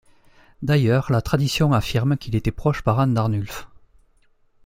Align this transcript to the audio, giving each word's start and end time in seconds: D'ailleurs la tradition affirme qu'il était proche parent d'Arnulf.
D'ailleurs 0.63 1.11
la 1.11 1.21
tradition 1.21 1.73
affirme 1.73 2.17
qu'il 2.17 2.35
était 2.35 2.49
proche 2.51 2.81
parent 2.81 3.05
d'Arnulf. 3.05 3.67